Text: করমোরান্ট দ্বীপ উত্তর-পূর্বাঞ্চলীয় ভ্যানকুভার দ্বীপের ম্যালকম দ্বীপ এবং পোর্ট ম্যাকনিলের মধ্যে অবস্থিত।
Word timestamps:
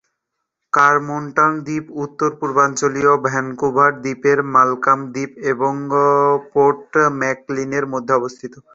করমোরান্ট 0.73 1.35
দ্বীপ 1.65 1.85
উত্তর-পূর্বাঞ্চলীয় 2.03 3.13
ভ্যানকুভার 3.25 3.91
দ্বীপের 4.03 4.39
ম্যালকম 4.53 4.99
দ্বীপ 5.13 5.31
এবং 5.51 5.73
পোর্ট 6.53 6.91
ম্যাকনিলের 7.21 7.85
মধ্যে 7.93 8.13
অবস্থিত। 8.19 8.53